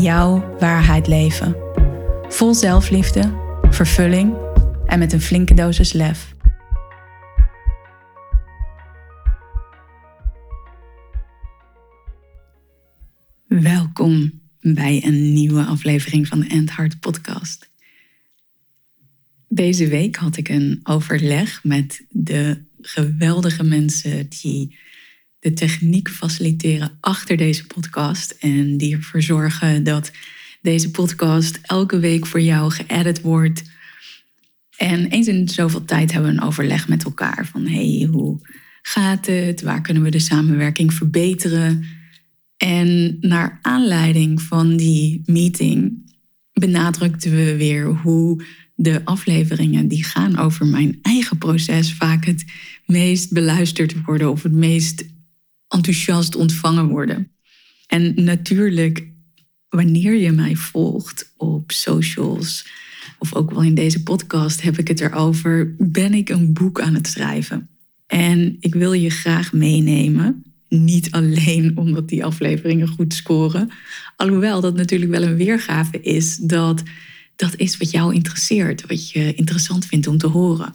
[0.00, 1.56] jouw waarheid leven.
[2.28, 3.34] Vol zelfliefde,
[3.70, 4.34] vervulling
[4.86, 6.34] en met een flinke dosis lef.
[13.46, 17.70] Welkom bij een nieuwe aflevering van de End podcast.
[19.48, 24.78] Deze week had ik een overleg met de geweldige mensen die
[25.38, 28.30] de techniek faciliteren achter deze podcast.
[28.30, 30.10] En die ervoor zorgen dat
[30.62, 33.62] deze podcast elke week voor jou geëdit wordt.
[34.76, 38.38] En eens in zoveel tijd hebben we een overleg met elkaar van hey, hoe
[38.82, 39.62] gaat het?
[39.62, 41.84] Waar kunnen we de samenwerking verbeteren?
[42.56, 46.04] En naar aanleiding van die meeting
[46.52, 52.44] benadrukten we weer hoe de afleveringen die gaan over mijn eigen proces vaak het
[52.86, 55.04] meest beluisterd worden of het meest
[55.68, 57.30] enthousiast ontvangen worden.
[57.86, 59.08] En natuurlijk,
[59.68, 62.66] wanneer je mij volgt op socials
[63.18, 66.94] of ook wel in deze podcast, heb ik het erover: ben ik een boek aan
[66.94, 67.68] het schrijven?
[68.06, 70.44] En ik wil je graag meenemen.
[70.68, 73.70] Niet alleen omdat die afleveringen goed scoren.
[74.16, 76.82] Alhoewel dat natuurlijk wel een weergave is dat
[77.36, 80.74] dat is wat jou interesseert, wat je interessant vindt om te horen.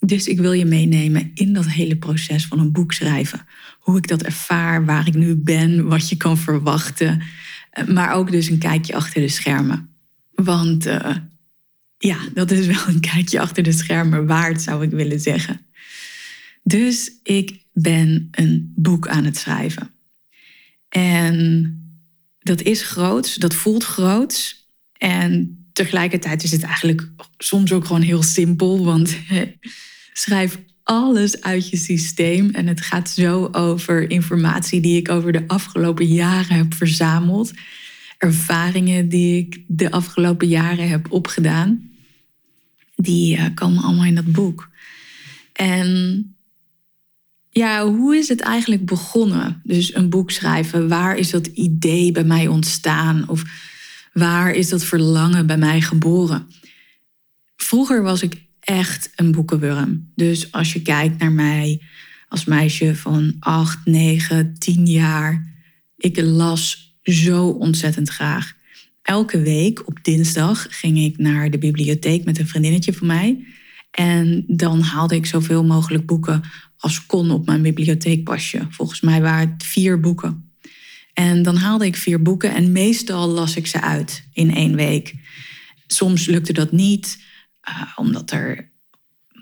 [0.00, 3.46] Dus ik wil je meenemen in dat hele proces van een boek schrijven.
[3.78, 7.22] Hoe ik dat ervaar, waar ik nu ben, wat je kan verwachten.
[7.70, 9.88] Eh, maar ook dus een kijkje achter de schermen.
[10.34, 11.16] Want uh,
[11.98, 15.60] ja, dat is wel een kijkje achter de schermen waard, zou ik willen zeggen.
[16.62, 19.90] Dus ik ben een boek aan het schrijven.
[20.88, 21.72] En
[22.38, 24.68] dat is groots, dat voelt groots.
[24.92, 27.08] En tegelijkertijd is het eigenlijk
[27.38, 28.84] soms ook gewoon heel simpel.
[28.84, 29.16] Want
[30.12, 32.50] schrijf alles uit je systeem.
[32.50, 37.52] En het gaat zo over informatie die ik over de afgelopen jaren heb verzameld.
[38.18, 41.90] Ervaringen die ik de afgelopen jaren heb opgedaan.
[42.96, 44.70] Die uh, komen allemaal in dat boek.
[45.52, 45.88] En
[47.50, 49.60] ja, hoe is het eigenlijk begonnen?
[49.64, 50.88] Dus een boek schrijven.
[50.88, 53.28] Waar is dat idee bij mij ontstaan?
[53.28, 53.44] Of
[54.18, 56.46] waar is dat verlangen bij mij geboren?
[57.56, 60.12] Vroeger was ik echt een boekenwurm.
[60.14, 61.82] Dus als je kijkt naar mij
[62.28, 65.54] als meisje van 8, 9, 10 jaar,
[65.96, 68.56] ik las zo ontzettend graag.
[69.02, 73.44] Elke week op dinsdag ging ik naar de bibliotheek met een vriendinnetje van mij.
[73.90, 76.42] En dan haalde ik zoveel mogelijk boeken
[76.78, 78.66] als kon op mijn bibliotheekpasje.
[78.70, 80.47] Volgens mij waren het vier boeken.
[81.18, 85.14] En dan haalde ik vier boeken en meestal las ik ze uit in één week.
[85.86, 87.22] Soms lukte dat niet.
[87.68, 88.72] Uh, omdat er,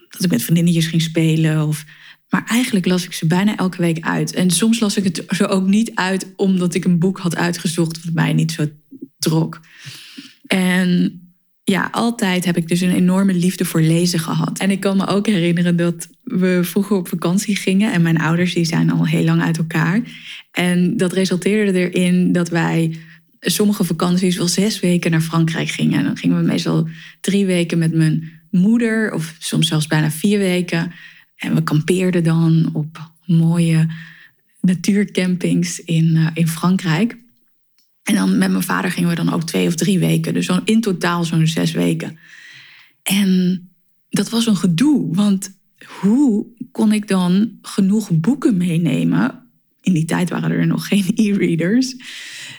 [0.09, 1.66] dat ik met vriendinnetjes ging spelen.
[1.66, 1.84] Of,
[2.28, 4.34] maar eigenlijk las ik ze bijna elke week uit.
[4.34, 8.04] En soms las ik het zo ook niet uit omdat ik een boek had uitgezocht
[8.04, 8.66] wat mij niet zo
[9.19, 9.60] trok.
[10.47, 11.20] En
[11.71, 14.59] ja, altijd heb ik dus een enorme liefde voor lezen gehad.
[14.59, 17.93] En ik kan me ook herinneren dat we vroeger op vakantie gingen.
[17.93, 20.00] En mijn ouders die zijn al heel lang uit elkaar.
[20.50, 22.97] En dat resulteerde erin dat wij
[23.41, 25.99] sommige vakanties wel zes weken naar Frankrijk gingen.
[25.99, 26.88] En dan gingen we meestal
[27.21, 30.93] drie weken met mijn moeder, of soms zelfs bijna vier weken.
[31.37, 33.87] En we kampeerden dan op mooie
[34.60, 37.16] natuurcampings in, uh, in Frankrijk.
[38.06, 40.34] En dan met mijn vader gingen we dan ook twee of drie weken.
[40.34, 42.19] Dus in totaal zo'n zes weken.
[43.03, 43.61] En
[44.09, 45.59] dat was een gedoe, want
[46.00, 49.44] hoe kon ik dan genoeg boeken meenemen?
[49.81, 51.94] In die tijd waren er nog geen e-readers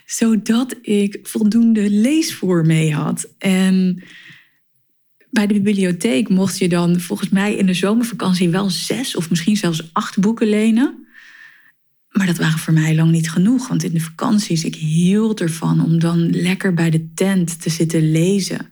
[0.08, 3.28] zodat ik voldoende leesvoer mee had.
[3.38, 4.04] En
[5.30, 9.58] bij de bibliotheek mocht je dan volgens mij in de zomervakantie wel zes of misschien
[9.58, 11.07] zelfs acht boeken lenen.
[12.18, 15.84] Maar dat waren voor mij lang niet genoeg, want in de vakanties, ik hield ervan
[15.84, 18.70] om dan lekker bij de tent te zitten lezen.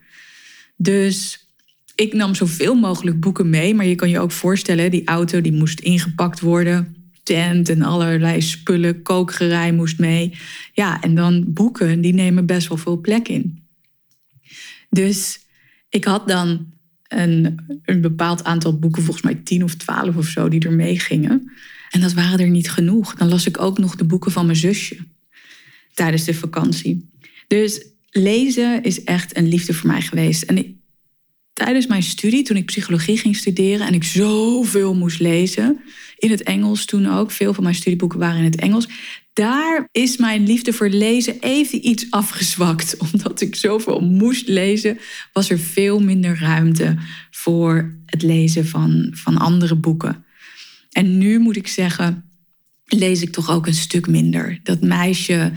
[0.78, 1.48] Dus
[1.96, 5.54] ik nam zoveel mogelijk boeken mee, maar je kan je ook voorstellen, die auto die
[5.54, 10.38] moest ingepakt worden tent en allerlei spullen, kookgerei moest mee.
[10.74, 13.64] Ja, en dan boeken, die nemen best wel veel plek in.
[14.90, 15.40] Dus
[15.90, 16.74] ik had dan
[17.08, 21.00] een, een bepaald aantal boeken, volgens mij tien of twaalf of zo, die er mee
[21.00, 21.52] gingen.
[21.90, 23.16] En dat waren er niet genoeg.
[23.16, 24.98] Dan las ik ook nog de boeken van mijn zusje
[25.94, 27.10] tijdens de vakantie.
[27.48, 30.44] Dus lezen is echt een liefde voor mij geweest.
[30.44, 30.80] En
[31.56, 35.82] tijdens mijn studie, toen ik psychologie ging studeren en ik zoveel moest lezen,
[36.18, 38.88] in het Engels toen ook, veel van mijn studieboeken waren in het Engels,
[39.34, 42.98] daar is mijn liefde voor lezen even iets afgezwakt.
[43.12, 45.00] Omdat ik zoveel moest lezen,
[45.34, 46.98] was er veel minder ruimte
[47.32, 50.26] voor het lezen van, van andere boeken.
[50.92, 52.30] En nu moet ik zeggen,
[52.86, 54.60] lees ik toch ook een stuk minder.
[54.64, 55.52] Dat meisje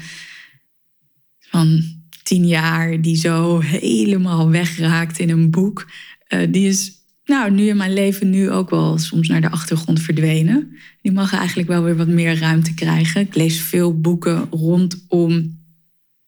[1.38, 1.97] van
[2.28, 5.90] tien jaar die zo helemaal wegraakt in een boek,
[6.28, 6.92] uh, die is
[7.24, 10.76] nou, nu in mijn leven nu ook wel soms naar de achtergrond verdwenen.
[11.02, 13.20] Die mag eigenlijk wel weer wat meer ruimte krijgen.
[13.20, 15.56] Ik lees veel boeken rondom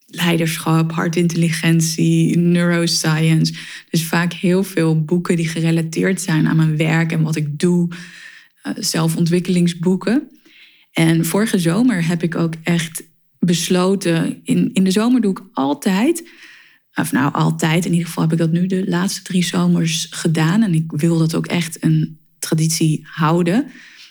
[0.06, 3.55] leiderschap, hartintelligentie, neuroscience.
[3.91, 7.88] Dus vaak heel veel boeken die gerelateerd zijn aan mijn werk en wat ik doe.
[7.88, 10.29] Uh, zelfontwikkelingsboeken.
[10.93, 13.02] En vorige zomer heb ik ook echt
[13.40, 14.40] besloten.
[14.44, 16.22] In, in de zomer doe ik altijd
[16.94, 20.62] of nou altijd, in ieder geval heb ik dat nu de laatste drie zomers gedaan.
[20.62, 23.66] En ik wil dat ook echt een traditie houden.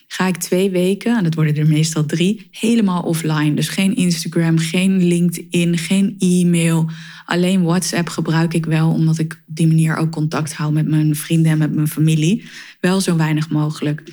[0.08, 3.54] Ga ik twee weken, en dat worden er meestal drie, helemaal offline.
[3.54, 6.90] Dus geen Instagram, geen LinkedIn, geen e-mail.
[7.26, 11.16] Alleen WhatsApp gebruik ik wel, omdat ik op die manier ook contact hou met mijn
[11.16, 12.46] vrienden en met mijn familie.
[12.80, 14.04] Wel zo weinig mogelijk.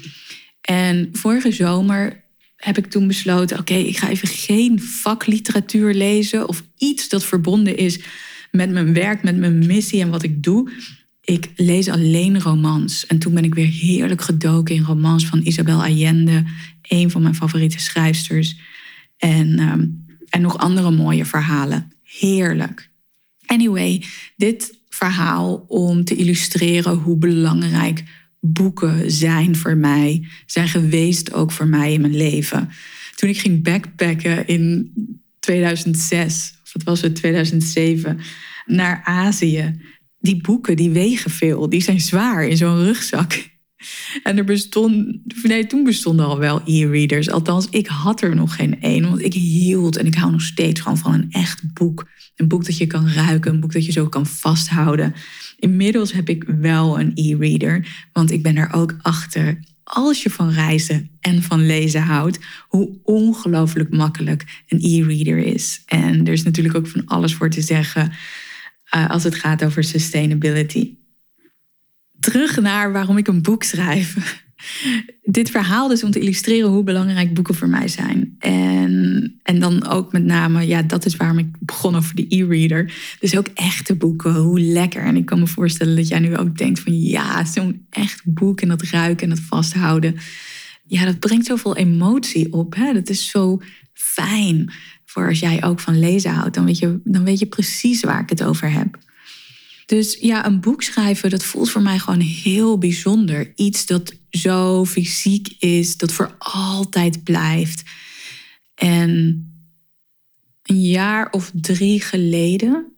[0.60, 2.24] En vorige zomer
[2.66, 7.76] heb ik toen besloten: oké, ik ga even geen vakliteratuur lezen of iets dat verbonden
[7.76, 8.00] is
[8.50, 10.70] met mijn werk, met mijn missie en wat ik doe.
[11.20, 13.06] Ik lees alleen romans.
[13.06, 16.44] En toen ben ik weer heerlijk gedoken in romans van Isabel Allende,
[16.82, 18.56] een van mijn favoriete schrijfsters.
[19.16, 19.86] En, ehm,
[20.28, 21.92] en nog andere mooie verhalen.
[22.02, 22.90] Heerlijk.
[23.46, 24.02] Anyway,
[24.36, 28.04] dit verhaal om te illustreren hoe belangrijk
[28.40, 32.68] boeken zijn voor mij, zijn geweest ook voor mij in mijn leven.
[33.14, 34.92] Toen ik ging backpacken in
[35.38, 38.20] 2006, wat was het, 2007,
[38.66, 39.80] naar Azië.
[40.18, 41.68] Die boeken, die wegen veel.
[41.68, 43.55] Die zijn zwaar in zo'n rugzak.
[44.22, 45.18] En er bestond,
[45.68, 47.30] toen bestonden al wel e-readers.
[47.30, 49.02] Althans, ik had er nog geen één.
[49.02, 52.08] Want ik hield en ik hou nog steeds gewoon van een echt boek.
[52.36, 55.14] Een boek dat je kan ruiken, een boek dat je zo kan vasthouden.
[55.58, 58.06] Inmiddels heb ik wel een e-reader.
[58.12, 62.38] Want ik ben er ook achter als je van reizen en van lezen houdt,
[62.68, 65.82] hoe ongelooflijk makkelijk een e-reader is.
[65.86, 68.12] En er is natuurlijk ook van alles voor te zeggen
[68.94, 70.94] uh, als het gaat over sustainability.
[72.26, 74.16] Terug naar waarom ik een boek schrijf.
[75.22, 78.36] Dit verhaal dus om te illustreren hoe belangrijk boeken voor mij zijn.
[78.38, 82.92] En, en dan ook met name, ja, dat is waarom ik begon over de e-reader.
[83.20, 85.02] Dus ook echte boeken, hoe lekker.
[85.02, 88.60] En ik kan me voorstellen dat jij nu ook denkt van ja, zo'n echt boek
[88.60, 90.16] en dat ruiken en dat vasthouden.
[90.86, 92.74] Ja, dat brengt zoveel emotie op.
[92.74, 92.92] Hè?
[92.92, 93.60] Dat is zo
[93.92, 94.72] fijn.
[95.04, 98.20] Voor als jij ook van lezen houdt, dan weet je, dan weet je precies waar
[98.20, 98.98] ik het over heb.
[99.86, 103.52] Dus ja, een boek schrijven, dat voelt voor mij gewoon heel bijzonder.
[103.54, 107.82] Iets dat zo fysiek is, dat voor altijd blijft.
[108.74, 109.10] En
[110.62, 112.92] een jaar of drie geleden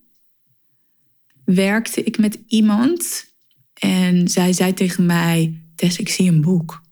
[1.44, 3.26] werkte ik met iemand
[3.74, 6.82] en zij zei tegen mij: Tess, ik zie een boek.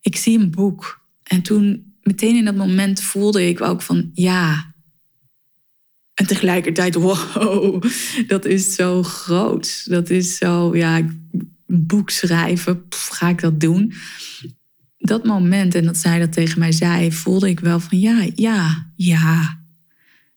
[0.00, 1.02] Ik zie een boek.
[1.22, 4.73] En toen, meteen in dat moment, voelde ik ook van ja.
[6.14, 7.82] En tegelijkertijd, wow,
[8.26, 9.84] dat is zo groot.
[9.88, 11.02] Dat is zo, ja,
[11.66, 13.92] boek schrijven, ga ik dat doen?
[14.98, 18.90] Dat moment, en dat zij dat tegen mij zei, voelde ik wel van ja, ja,
[18.96, 19.58] ja,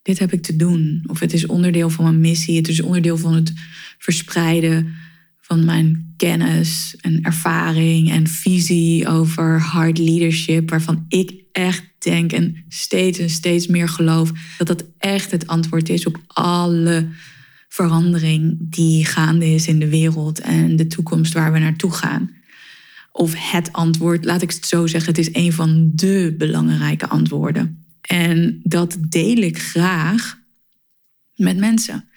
[0.02, 1.04] dit heb ik te doen.
[1.08, 3.54] Of het is onderdeel van mijn missie, het is onderdeel van het
[3.98, 4.96] verspreiden
[5.42, 12.64] van mijn kennis en ervaring en visie over hard leadership, waarvan ik echt denk en
[12.70, 17.08] steeds en steeds meer geloof dat dat echt het antwoord is op alle
[17.70, 22.32] verandering die gaande is in de wereld en de toekomst waar we naartoe gaan.
[23.12, 27.86] Of het antwoord, laat ik het zo zeggen, het is een van de belangrijke antwoorden.
[28.02, 30.40] En dat deel ik graag
[31.36, 32.10] met mensen.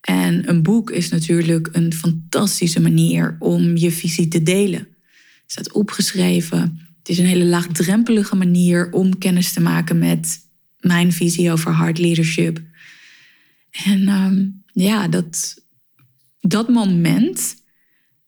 [0.00, 4.80] En een boek is natuurlijk een fantastische manier om je visie te delen.
[4.80, 6.89] Het staat opgeschreven.
[7.00, 10.38] Het is een hele laagdrempelige manier om kennis te maken met
[10.78, 12.60] mijn visie over hard leadership.
[13.70, 15.64] En ehm, ja, dat,
[16.40, 17.56] dat moment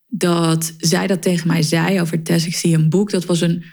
[0.09, 3.65] dat zij dat tegen mij zei over Tess, ik zie een boek, dat was een,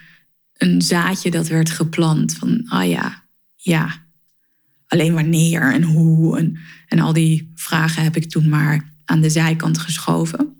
[0.56, 2.34] een zaadje dat werd geplant.
[2.34, 3.24] Van, ah ja,
[3.56, 4.04] ja,
[4.86, 6.38] alleen wanneer en hoe.
[6.38, 10.59] En, en al die vragen heb ik toen maar aan de zijkant geschoven.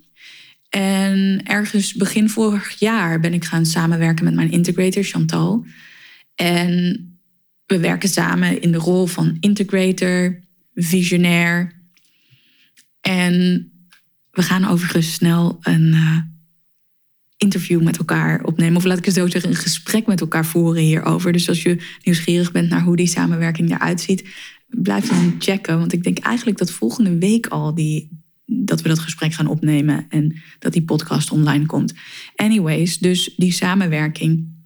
[0.70, 5.66] En ergens begin vorig jaar ben ik gaan samenwerken met mijn integrator Chantal.
[6.34, 7.04] En
[7.66, 10.40] we werken samen in de rol van integrator,
[10.74, 11.72] visionair.
[13.00, 13.64] En
[14.30, 16.18] we gaan overigens snel een uh,
[17.36, 18.76] interview met elkaar opnemen.
[18.76, 21.32] Of laat ik het zo zeggen, een gesprek met elkaar voeren hierover.
[21.32, 24.28] Dus als je nieuwsgierig bent naar hoe die samenwerking eruit ziet,
[24.66, 25.78] blijf dan checken.
[25.78, 28.20] Want ik denk eigenlijk dat volgende week al die,
[28.52, 31.94] dat we dat gesprek gaan opnemen en dat die podcast online komt.
[32.36, 34.58] Anyways, dus die samenwerking.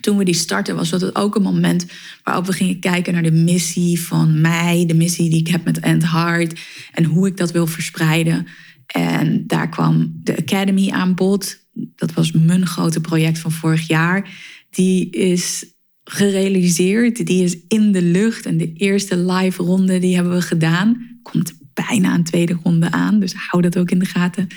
[0.00, 1.86] Toen we die starten, was dat ook een moment
[2.22, 5.80] waarop we gingen kijken naar de missie van mij, de missie die ik heb met
[5.80, 6.60] End Heart
[6.92, 8.46] en hoe ik dat wil verspreiden.
[8.86, 11.58] En daar kwam de Academy aan bod.
[11.72, 14.30] Dat was mijn grote project van vorig jaar.
[14.70, 15.64] Die is
[16.04, 18.46] gerealiseerd, die is in de lucht.
[18.46, 21.18] En de eerste live ronde die hebben we gedaan.
[21.22, 23.20] Komt bijna een tweede ronde aan.
[23.20, 24.48] Dus hou dat ook in de gaten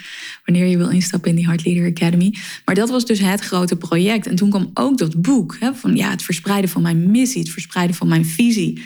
[0.44, 2.34] wanneer je wil instappen in die Heart Leader Academy.
[2.64, 4.26] Maar dat was dus het grote project.
[4.26, 7.50] En toen kwam ook dat boek hè, van ja, het verspreiden van mijn missie, het
[7.50, 8.82] verspreiden van mijn visie.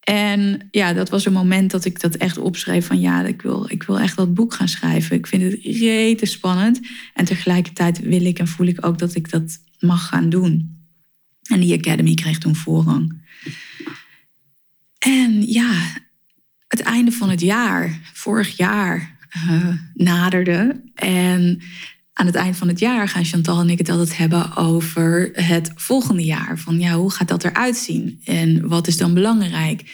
[0.00, 3.64] En ja, dat was een moment dat ik dat echt opschreef van ja, ik wil,
[3.68, 5.16] ik wil echt dat boek gaan schrijven.
[5.16, 6.80] Ik vind het rete spannend.
[7.14, 10.74] En tegelijkertijd wil ik en voel ik ook dat ik dat mag gaan doen.
[11.42, 13.24] En die academy kreeg toen voorrang.
[14.98, 15.72] En ja,
[16.76, 19.16] het einde van het jaar, vorig jaar,
[19.50, 20.80] uh, naderde.
[20.94, 21.62] En
[22.12, 25.72] aan het eind van het jaar gaan Chantal en ik het altijd hebben over het
[25.74, 26.58] volgende jaar.
[26.58, 28.20] Van ja, hoe gaat dat eruit zien?
[28.24, 29.84] En wat is dan belangrijk?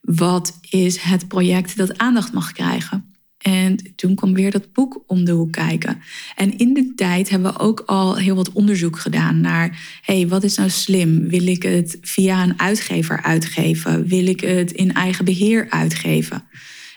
[0.00, 3.13] Wat is het project dat aandacht mag krijgen?
[3.44, 6.02] En toen kwam weer dat boek om de hoek kijken.
[6.34, 10.44] En in de tijd hebben we ook al heel wat onderzoek gedaan naar: hey, wat
[10.44, 11.28] is nou slim?
[11.28, 14.06] Wil ik het via een uitgever uitgeven?
[14.06, 16.44] Wil ik het in eigen beheer uitgeven?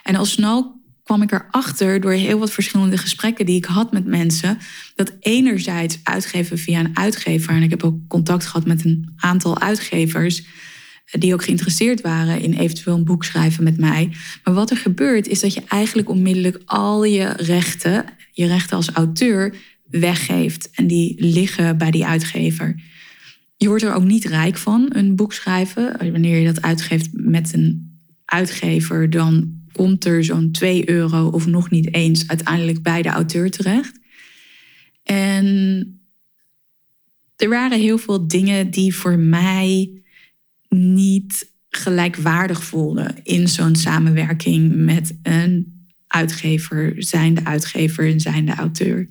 [0.02, 4.06] En al snel kwam ik erachter door heel wat verschillende gesprekken die ik had met
[4.06, 4.58] mensen,
[4.94, 9.60] dat enerzijds uitgeven via een uitgever, en ik heb ook contact gehad met een aantal
[9.60, 10.42] uitgevers
[11.10, 14.10] die ook geïnteresseerd waren in eventueel een boek schrijven met mij.
[14.44, 18.90] Maar wat er gebeurt is dat je eigenlijk onmiddellijk al je rechten, je rechten als
[18.90, 19.54] auteur,
[19.90, 20.70] weggeeft.
[20.70, 22.80] En die liggen bij die uitgever.
[23.56, 25.96] Je wordt er ook niet rijk van, een boek schrijven.
[25.98, 31.70] Wanneer je dat uitgeeft met een uitgever, dan komt er zo'n 2 euro of nog
[31.70, 33.98] niet eens uiteindelijk bij de auteur terecht.
[35.02, 36.00] En
[37.36, 39.90] er waren heel veel dingen die voor mij
[40.68, 49.08] niet gelijkwaardig voelde in zo'n samenwerking met een uitgever, zijnde uitgever en zijnde auteur.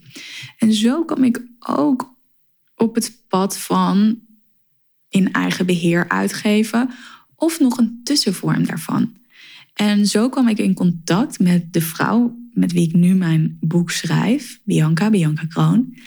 [0.57, 2.15] En zo kwam ik ook
[2.75, 4.19] op het pad van
[5.09, 6.89] in eigen beheer uitgeven
[7.35, 9.15] of nog een tussenvorm daarvan.
[9.73, 13.91] En zo kwam ik in contact met de vrouw met wie ik nu mijn boek
[13.91, 15.97] schrijf, Bianca, Bianca Kroon.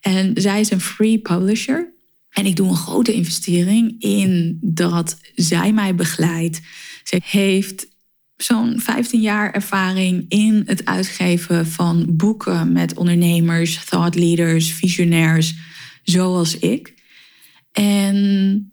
[0.00, 1.92] En zij is een free publisher.
[2.30, 6.60] En ik doe een grote investering in dat zij mij begeleidt.
[7.02, 7.86] Ze heeft
[8.36, 15.54] zo'n 15 jaar ervaring in het uitgeven van boeken met ondernemers, thought leaders, visionairs,
[16.02, 16.94] zoals ik.
[17.72, 18.72] En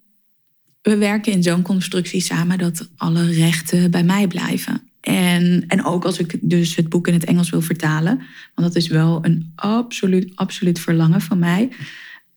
[0.82, 4.82] we werken in zo'n constructie samen dat alle rechten bij mij blijven.
[5.02, 8.18] En, en ook als ik dus het boek in het Engels wil vertalen,
[8.56, 11.70] want dat is wel een absoluut, absoluut verlangen van mij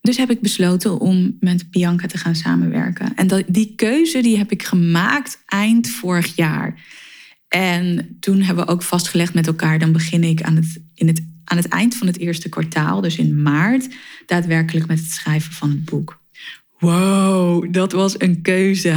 [0.01, 3.15] dus heb ik besloten om met Bianca te gaan samenwerken.
[3.15, 6.81] En dat, die keuze die heb ik gemaakt eind vorig jaar.
[7.47, 11.21] En toen hebben we ook vastgelegd met elkaar, dan begin ik aan het, in het,
[11.43, 13.87] aan het eind van het eerste kwartaal, dus in maart,
[14.25, 16.19] daadwerkelijk met het schrijven van het boek.
[16.79, 18.95] Wow, dat was een keuze.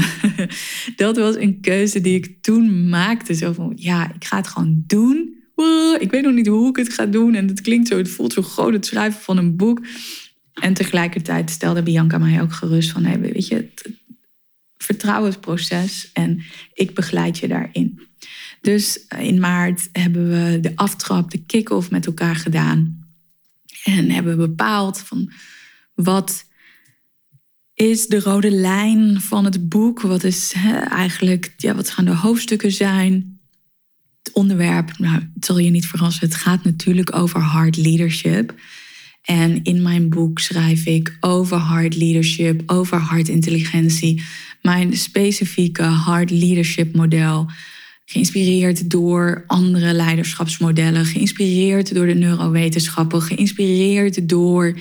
[0.96, 3.34] Dat was een keuze die ik toen maakte.
[3.34, 5.40] Zo van, ja, ik ga het gewoon doen.
[5.98, 7.34] Ik weet nog niet hoe ik het ga doen.
[7.34, 9.80] En het klinkt zo, het voelt zo groot, het schrijven van een boek.
[10.54, 13.72] En tegelijkertijd stelde Bianca mij ook gerust van, hey, weet je,
[14.76, 16.42] vertrouw het proces en
[16.74, 18.00] ik begeleid je daarin.
[18.60, 23.06] Dus in maart hebben we de aftrap, de kick-off met elkaar gedaan.
[23.84, 25.32] En hebben bepaald van
[25.94, 26.44] wat
[27.74, 30.00] is de rode lijn van het boek?
[30.00, 30.52] Wat is
[30.88, 33.40] eigenlijk, ja, wat gaan de hoofdstukken zijn?
[34.22, 38.54] Het onderwerp, nou, het zal je niet verrassen, het gaat natuurlijk over hard leadership.
[39.22, 44.22] En in mijn boek schrijf ik over hard leadership, over hard intelligentie.
[44.62, 47.50] Mijn specifieke hard leadership model.
[48.04, 51.04] Geïnspireerd door andere leiderschapsmodellen.
[51.04, 53.22] Geïnspireerd door de neurowetenschappen.
[53.22, 54.78] Geïnspireerd door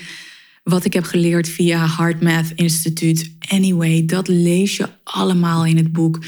[0.63, 3.31] wat ik heb geleerd via Hard Math Instituut.
[3.39, 6.23] Anyway, dat lees je allemaal in het boek.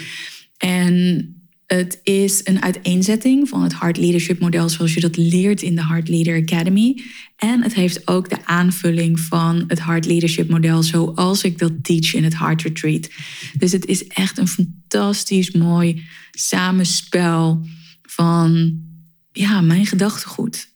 [0.58, 1.33] En
[1.78, 5.82] het is een uiteenzetting van het Hard Leadership model zoals je dat leert in de
[5.82, 7.02] Hard Leader Academy.
[7.38, 12.14] En het heeft ook de aanvulling van het Hard Leadership model zoals ik dat teach
[12.14, 13.10] in het Hard Retreat.
[13.58, 17.66] Dus het is echt een fantastisch mooi samenspel
[18.02, 18.80] van
[19.32, 20.72] ja, mijn gedachtegoed.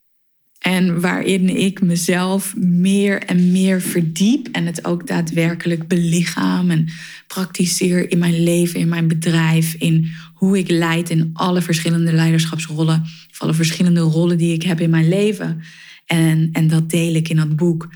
[0.59, 6.89] En waarin ik mezelf meer en meer verdiep en het ook daadwerkelijk belichaam en
[7.27, 10.07] praktiseer in mijn leven, in mijn bedrijf, in
[10.37, 13.01] hoe ik leid in alle verschillende leiderschapsrollen,
[13.31, 15.61] of alle verschillende rollen die ik heb in mijn leven.
[16.05, 17.89] En, en dat deel ik in dat boek.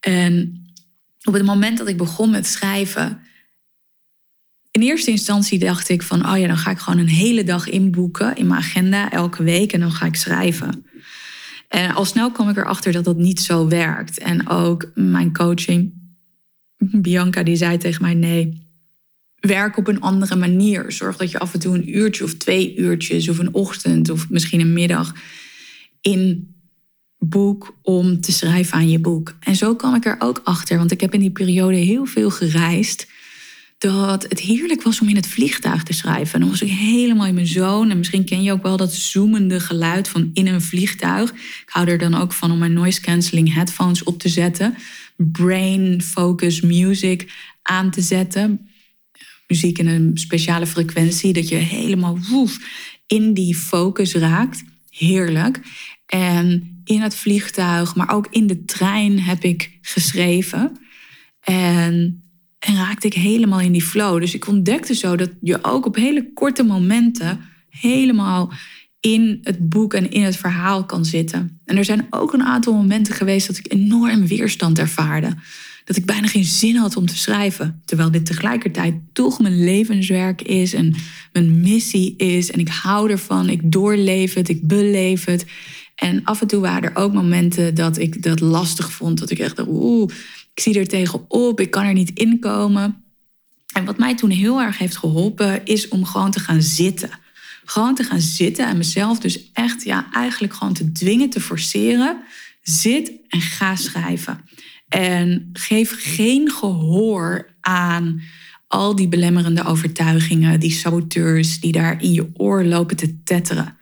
[0.00, 0.62] En
[1.24, 3.18] op het moment dat ik begon met schrijven,
[4.70, 7.68] in eerste instantie dacht ik van, oh ja, dan ga ik gewoon een hele dag
[7.68, 10.86] inboeken in mijn agenda elke week en dan ga ik schrijven.
[11.68, 14.18] En al snel kwam ik erachter dat dat niet zo werkt.
[14.18, 15.92] En ook mijn coaching,
[16.76, 18.63] Bianca, die zei tegen mij: nee,
[19.46, 20.92] werk op een andere manier.
[20.92, 24.30] Zorg dat je af en toe een uurtje of twee uurtjes of een ochtend of
[24.30, 25.14] misschien een middag
[26.00, 26.48] in
[27.18, 29.36] boek om te schrijven aan je boek.
[29.40, 32.30] En zo kwam ik er ook achter, want ik heb in die periode heel veel
[32.30, 33.06] gereisd
[33.78, 36.34] dat het heerlijk was om in het vliegtuig te schrijven.
[36.34, 37.90] En dan was ik helemaal in mijn zoon.
[37.90, 41.30] En misschien ken je ook wel dat zoemende geluid van in een vliegtuig.
[41.30, 44.74] Ik hou er dan ook van om mijn noise cancelling headphones op te zetten.
[45.16, 47.32] Brain focus music
[47.62, 48.68] aan te zetten.
[49.46, 52.58] Muziek in een speciale frequentie, dat je helemaal woef,
[53.06, 54.64] in die focus raakt.
[54.90, 55.60] Heerlijk.
[56.06, 60.78] En in het vliegtuig, maar ook in de trein heb ik geschreven.
[61.40, 62.24] En
[62.66, 64.20] en raakte ik helemaal in die flow.
[64.20, 68.52] Dus ik ontdekte zo dat je ook op hele korte momenten helemaal
[69.04, 71.60] in het boek en in het verhaal kan zitten.
[71.64, 75.34] En er zijn ook een aantal momenten geweest dat ik enorm weerstand ervaarde.
[75.84, 77.82] Dat ik bijna geen zin had om te schrijven.
[77.84, 80.94] Terwijl dit tegelijkertijd toch mijn levenswerk is en
[81.32, 82.50] mijn missie is.
[82.50, 85.44] En ik hou ervan, ik doorleef het, ik beleef het.
[85.94, 89.18] En af en toe waren er ook momenten dat ik dat lastig vond.
[89.18, 90.10] Dat ik echt, oeh,
[90.54, 93.04] ik zie er tegenop, ik kan er niet inkomen.
[93.72, 97.10] En wat mij toen heel erg heeft geholpen, is om gewoon te gaan zitten.
[97.64, 102.22] Gewoon te gaan zitten en mezelf dus echt, ja, eigenlijk gewoon te dwingen, te forceren.
[102.62, 104.40] Zit en ga schrijven.
[104.88, 108.22] En geef geen gehoor aan
[108.68, 113.76] al die belemmerende overtuigingen, die saboteurs die daar in je oor lopen te tetteren.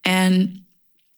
[0.00, 0.64] En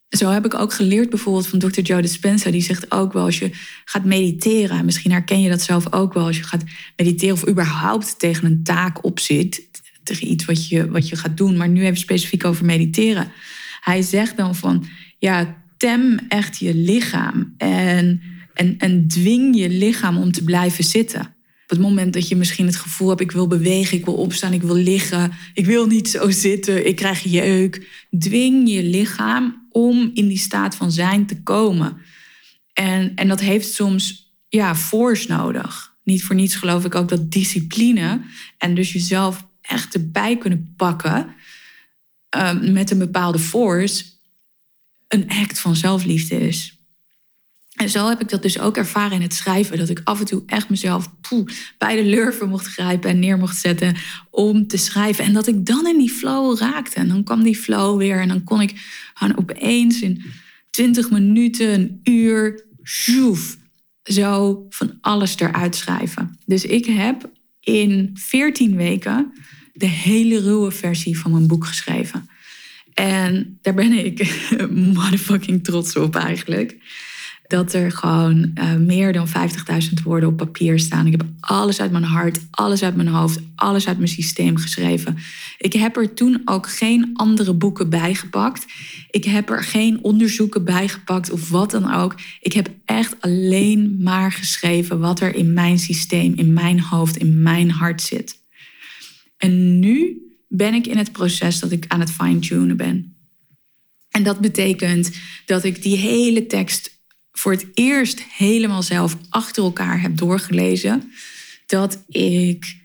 [0.08, 1.80] zo heb ik ook geleerd bijvoorbeeld van Dr.
[1.80, 2.50] Joe Dispenza.
[2.50, 3.50] Die zegt ook wel als je
[3.84, 4.84] gaat mediteren.
[4.84, 6.26] Misschien herken je dat zelf ook wel.
[6.26, 6.64] Als je gaat
[6.96, 9.68] mediteren of überhaupt tegen een taak op zit.
[10.06, 11.56] Tegen iets wat je, wat je gaat doen.
[11.56, 13.32] Maar nu even specifiek over mediteren.
[13.80, 14.86] Hij zegt dan van
[15.18, 17.54] ja, tem echt je lichaam.
[17.56, 18.22] En,
[18.54, 21.20] en, en dwing je lichaam om te blijven zitten.
[21.62, 24.52] Op het moment dat je misschien het gevoel hebt, ik wil bewegen, ik wil opstaan,
[24.52, 28.06] ik wil liggen, ik wil niet zo zitten, ik krijg jeuk.
[28.18, 31.96] Dwing je lichaam om in die staat van zijn te komen.
[32.72, 35.94] En, en dat heeft soms ja, force nodig.
[36.04, 38.20] Niet voor niets geloof ik ook dat discipline
[38.58, 41.34] en dus jezelf echt erbij kunnen pakken
[42.36, 44.04] um, met een bepaalde force
[45.08, 46.76] een act van zelfliefde is.
[47.76, 49.78] En zo heb ik dat dus ook ervaren in het schrijven.
[49.78, 51.48] Dat ik af en toe echt mezelf poeh,
[51.78, 53.96] bij de lurven mocht grijpen en neer mocht zetten
[54.30, 55.24] om te schrijven.
[55.24, 56.96] En dat ik dan in die flow raakte.
[56.96, 58.20] En dan kwam die flow weer.
[58.20, 58.72] En dan kon ik
[59.14, 60.24] gewoon opeens in
[60.70, 62.64] 20 minuten, een uur,
[64.02, 66.38] zo van alles eruit schrijven.
[66.46, 69.32] Dus ik heb in 14 weken
[69.76, 72.28] de hele ruwe versie van mijn boek geschreven.
[72.94, 74.46] En daar ben ik
[74.94, 76.76] motherfucking trots op eigenlijk
[77.46, 79.32] dat er gewoon uh, meer dan 50.000
[80.04, 81.06] woorden op papier staan.
[81.06, 85.16] Ik heb alles uit mijn hart, alles uit mijn hoofd, alles uit mijn systeem geschreven.
[85.58, 88.66] Ik heb er toen ook geen andere boeken bijgepakt.
[89.10, 92.14] Ik heb er geen onderzoeken bijgepakt of wat dan ook.
[92.40, 97.42] Ik heb echt alleen maar geschreven wat er in mijn systeem, in mijn hoofd, in
[97.42, 98.44] mijn hart zit.
[99.36, 103.16] En nu ben ik in het proces dat ik aan het fine-tunen ben.
[104.10, 105.10] En dat betekent
[105.46, 107.00] dat ik die hele tekst
[107.32, 111.12] voor het eerst helemaal zelf achter elkaar heb doorgelezen.
[111.66, 112.76] Dat ik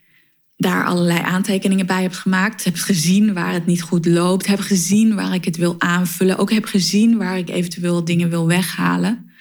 [0.58, 2.64] daar allerlei aantekeningen bij heb gemaakt.
[2.64, 4.48] Heb gezien waar het niet goed loopt.
[4.48, 6.38] Heb gezien waar ik het wil aanvullen.
[6.38, 9.32] Ook heb gezien waar ik eventueel dingen wil weghalen.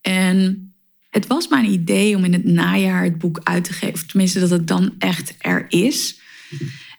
[0.00, 0.72] En
[1.10, 3.94] het was mijn idee om in het najaar het boek uit te geven.
[3.94, 6.20] Of tenminste dat het dan echt er is.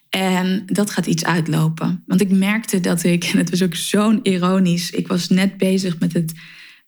[0.10, 2.04] En dat gaat iets uitlopen.
[2.06, 6.00] Want ik merkte dat ik, en het was ook zo'n ironisch, ik was net bezig
[6.00, 6.34] met het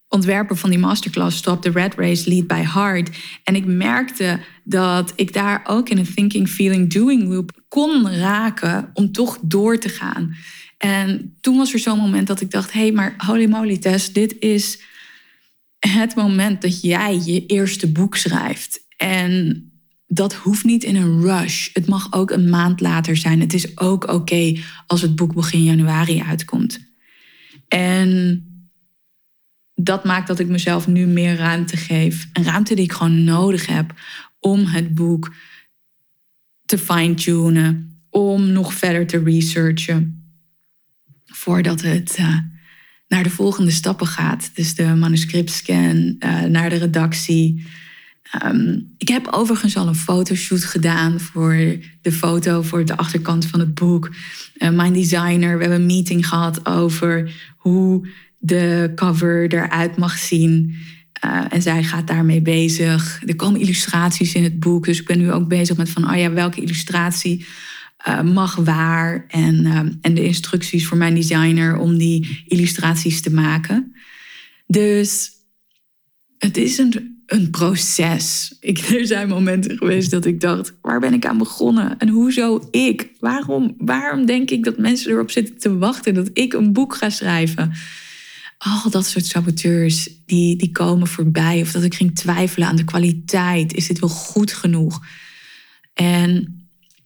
[0.08, 3.10] ontwerper van die masterclass Stop the Red Race, Lead by Heart.
[3.43, 8.89] En ik merkte dat ik daar ook in een thinking, feeling, doing loop kon raken
[8.93, 10.36] om toch door te gaan.
[10.78, 14.13] En toen was er zo'n moment dat ik dacht, hé, hey, maar holy moly Tess,
[14.13, 14.82] dit is
[15.80, 18.80] het moment dat jij je eerste boek schrijft.
[18.97, 19.67] En
[20.07, 21.69] dat hoeft niet in een rush.
[21.73, 23.39] Het mag ook een maand later zijn.
[23.39, 26.79] Het is ook oké als het boek begin januari uitkomt.
[27.67, 28.41] En
[29.75, 32.27] dat maakt dat ik mezelf nu meer ruimte geef.
[32.33, 33.93] Een ruimte die ik gewoon nodig heb
[34.39, 35.33] om het boek
[36.65, 40.23] te fine-tunen, om nog verder te researchen,
[41.25, 42.37] voordat het uh,
[43.07, 44.51] naar de volgende stappen gaat.
[44.55, 47.65] Dus de manuscriptscan, uh, naar de redactie.
[48.45, 51.55] Um, ik heb overigens al een fotoshoot gedaan voor
[52.01, 54.12] de foto, voor de achterkant van het boek.
[54.57, 58.07] Uh, mijn designer, we hebben een meeting gehad over hoe
[58.38, 60.75] de cover eruit mag zien.
[61.25, 63.21] Uh, en zij gaat daarmee bezig.
[63.25, 64.86] Er komen illustraties in het boek.
[64.86, 67.45] Dus ik ben nu ook bezig met van, oh ja, welke illustratie
[68.07, 69.25] uh, mag waar.
[69.27, 73.95] En, uh, en de instructies voor mijn designer om die illustraties te maken.
[74.67, 75.31] Dus
[76.38, 78.55] het is een, een proces.
[78.59, 81.97] Ik, er zijn momenten geweest dat ik dacht, waar ben ik aan begonnen?
[81.97, 83.09] En hoezo ik?
[83.19, 87.09] Waarom, waarom denk ik dat mensen erop zitten te wachten dat ik een boek ga
[87.09, 87.73] schrijven?
[88.57, 91.61] al dat soort saboteurs die, die komen voorbij.
[91.61, 93.73] Of dat ik ging twijfelen aan de kwaliteit.
[93.73, 95.05] Is dit wel goed genoeg?
[95.93, 96.65] En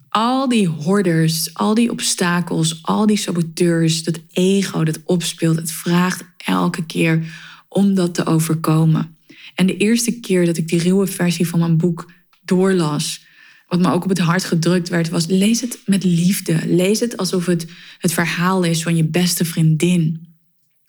[0.09, 6.23] al die horders, al die obstakels, al die saboteurs, dat ego dat opspeelt, het vraagt
[6.37, 7.23] elke keer
[7.67, 9.16] om dat te overkomen.
[9.57, 13.25] En de eerste keer dat ik die ruwe versie van mijn boek doorlas,
[13.67, 16.61] wat me ook op het hart gedrukt werd, was lees het met liefde.
[16.65, 17.67] Lees het alsof het
[17.97, 20.27] het verhaal is van je beste vriendin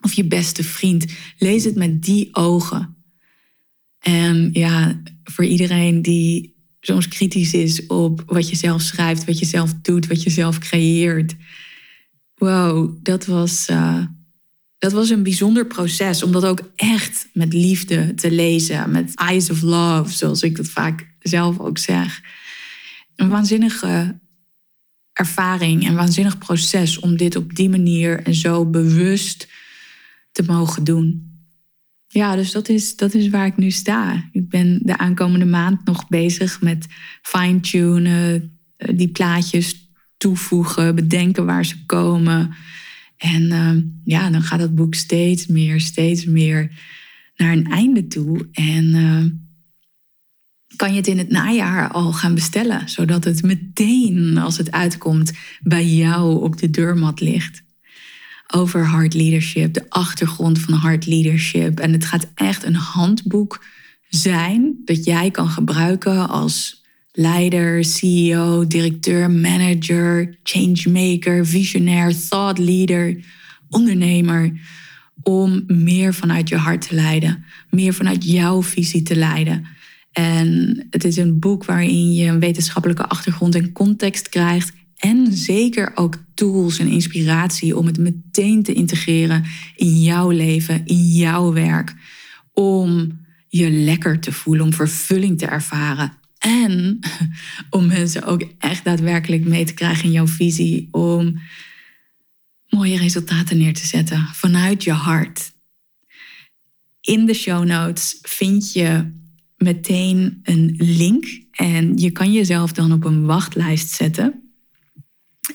[0.00, 1.06] of je beste vriend.
[1.38, 2.96] Lees het met die ogen.
[3.98, 9.46] En ja, voor iedereen die soms kritisch is op wat je zelf schrijft, wat je
[9.46, 11.36] zelf doet, wat je zelf creëert.
[12.34, 14.04] Wow, dat was, uh,
[14.78, 19.50] dat was een bijzonder proces om dat ook echt met liefde te lezen, met eyes
[19.50, 22.20] of love, zoals ik dat vaak zelf ook zeg.
[23.16, 24.18] Een waanzinnige
[25.12, 29.48] ervaring en waanzinnig proces om dit op die manier en zo bewust
[30.32, 31.26] te mogen doen.
[32.06, 34.28] Ja, dus dat is, dat is waar ik nu sta.
[34.32, 36.86] Ik ben de aankomende maand nog bezig met
[37.22, 42.54] fine-tunen, eh, die plaatjes toevoegen, bedenken waar ze komen.
[43.18, 46.70] En uh, ja, dan gaat dat boek steeds meer, steeds meer
[47.36, 48.48] naar een einde toe.
[48.52, 49.24] En uh,
[50.76, 55.32] kan je het in het najaar al gaan bestellen, zodat het meteen als het uitkomt
[55.62, 57.62] bij jou op de deurmat ligt
[58.54, 61.80] over hard leadership, de achtergrond van hard leadership.
[61.80, 63.64] En het gaat echt een handboek
[64.08, 66.77] zijn dat jij kan gebruiken als
[67.18, 73.16] leider, CEO, directeur, manager, changemaker, visionair, thought leader,
[73.70, 74.60] ondernemer.
[75.22, 79.66] Om meer vanuit je hart te leiden, meer vanuit jouw visie te leiden.
[80.12, 85.92] En het is een boek waarin je een wetenschappelijke achtergrond en context krijgt en zeker
[85.94, 89.44] ook tools en inspiratie om het meteen te integreren
[89.76, 91.94] in jouw leven, in jouw werk.
[92.52, 96.12] Om je lekker te voelen, om vervulling te ervaren.
[96.48, 96.98] En
[97.70, 100.88] om mensen ook echt daadwerkelijk mee te krijgen in jouw visie.
[100.90, 101.40] Om
[102.68, 105.52] mooie resultaten neer te zetten vanuit je hart.
[107.00, 109.12] In de show notes vind je
[109.56, 111.24] meteen een link.
[111.50, 114.52] En je kan jezelf dan op een wachtlijst zetten.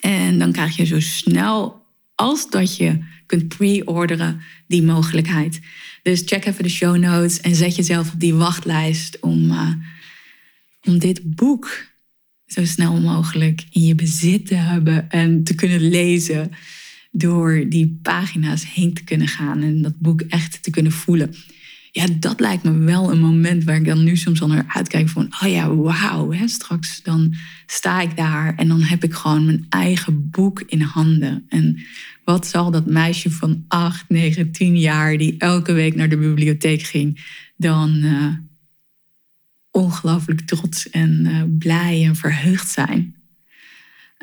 [0.01, 5.59] En dan krijg je zo snel als dat je kunt pre-orderen die mogelijkheid.
[6.03, 9.69] Dus check even de show notes en zet jezelf op die wachtlijst om, uh,
[10.85, 11.91] om dit boek
[12.45, 16.51] zo snel mogelijk in je bezit te hebben en te kunnen lezen.
[17.11, 21.35] Door die pagina's heen te kunnen gaan en dat boek echt te kunnen voelen
[21.95, 25.09] ja, dat lijkt me wel een moment waar ik dan nu soms al naar uitkijk
[25.09, 29.65] van, oh ja, wauw, straks dan sta ik daar en dan heb ik gewoon mijn
[29.69, 31.45] eigen boek in handen.
[31.49, 31.79] En
[32.23, 36.81] wat zal dat meisje van 8, 9, 10 jaar die elke week naar de bibliotheek
[36.81, 37.25] ging,
[37.57, 38.27] dan uh,
[39.73, 43.15] ongelooflijk trots en uh, blij en verheugd zijn.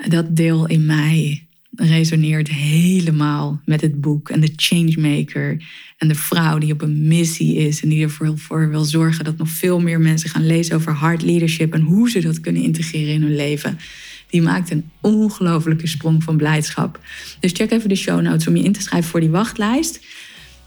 [0.09, 5.63] Dat deel in mij resoneert helemaal met het boek en de changemaker
[5.99, 9.37] en de vrouw die op een missie is en die ervoor voor wil zorgen dat
[9.37, 13.15] nog veel meer mensen gaan lezen over hard leadership en hoe ze dat kunnen integreren
[13.15, 13.79] in hun leven.
[14.27, 17.01] Die maakt een ongelofelijke sprong van blijdschap.
[17.41, 20.01] Dus check even de show notes om je in te schrijven voor die wachtlijst.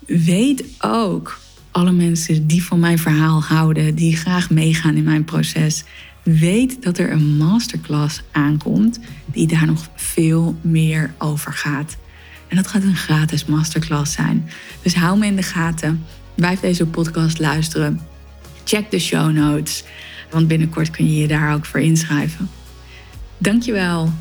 [0.06, 1.40] Weet ook
[1.74, 5.84] alle mensen die van mijn verhaal houden, die graag meegaan in mijn proces
[6.24, 11.98] weet dat er een masterclass aankomt die daar nog veel meer over gaat.
[12.48, 14.50] En dat gaat een gratis masterclass zijn.
[14.82, 16.06] Dus hou me in de gaten.
[16.36, 18.00] Blijf deze podcast luisteren.
[18.64, 19.84] Check de show notes.
[20.30, 22.50] Want binnenkort kun je je daar ook voor inschrijven.
[23.38, 24.14] Dankjewel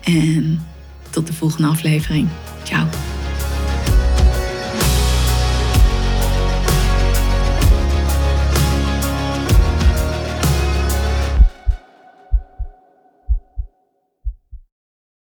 [0.00, 0.66] en
[1.10, 2.28] tot de volgende aflevering.